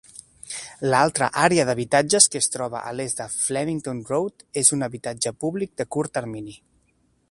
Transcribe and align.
L'altra 0.91 1.27
àrea 1.41 1.65
d'habitatges, 1.69 2.29
que 2.35 2.41
es 2.45 2.49
troba 2.55 2.81
a 2.87 2.95
l'est 3.01 3.23
de 3.23 3.29
Flemington 3.37 4.03
Road, 4.15 4.49
és 4.65 4.75
un 4.79 4.89
habitatge 4.89 5.37
públic 5.45 5.79
de 5.83 5.91
curt 5.97 6.17
termini. 6.21 6.61